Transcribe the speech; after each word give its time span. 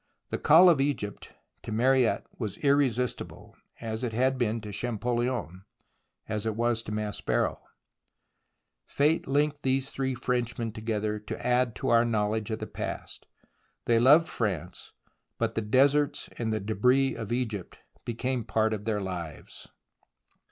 The 0.29 0.39
call 0.39 0.67
of 0.67 0.81
Egypt 0.81 1.31
to 1.61 1.71
Mariette 1.71 2.25
was 2.39 2.57
irresistible, 2.57 3.53
88 3.53 3.53
THE 3.53 3.53
ROMANCE 3.53 3.53
OF 3.53 3.73
EXCAVATION 3.77 3.93
as 3.93 4.03
it 4.17 4.23
had 4.23 4.37
been 4.39 4.61
to 4.61 4.71
Champollion, 4.71 5.65
as 6.27 6.45
it 6.47 6.55
was 6.55 6.81
to 6.81 6.91
Maspero, 6.91 7.59
Fate 8.87 9.27
linked 9.27 9.61
these 9.61 9.91
three 9.91 10.15
Frenchmen 10.15 10.71
together 10.71 11.19
to 11.19 11.45
add 11.45 11.75
to 11.75 11.89
our 11.89 12.03
knowledge 12.03 12.49
of 12.49 12.57
the 12.57 12.65
past. 12.65 13.27
They 13.85 13.99
loved 13.99 14.27
France, 14.27 14.91
but 15.37 15.53
the 15.53 15.61
deserts 15.61 16.29
and 16.39 16.51
the 16.51 16.59
debris 16.59 17.13
of 17.13 17.31
Egypt 17.31 17.77
became 18.03 18.43
part 18.43 18.73
of 18.73 18.85
their 18.85 19.01
lives. 19.01 19.69